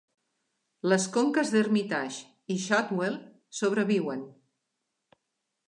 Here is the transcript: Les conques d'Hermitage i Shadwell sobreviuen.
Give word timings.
Les 0.93 1.03
conques 1.17 1.51
d'Hermitage 1.55 2.55
i 2.55 2.57
Shadwell 2.63 3.19
sobreviuen. 3.61 4.27